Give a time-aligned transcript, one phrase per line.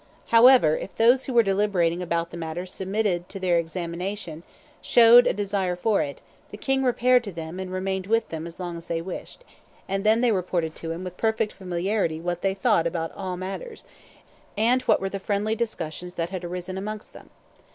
[0.29, 4.41] However, if those who were deliberating about the matter submitted to their examination
[4.81, 8.59] showed a desire for it, the king repaired to them and remained with them as
[8.59, 9.43] long as they wished;
[9.87, 13.85] and then they reported to him with perfect familiarity what they thought about all matters,
[14.57, 17.29] and what were the friendly discussions that had arisen amongst them.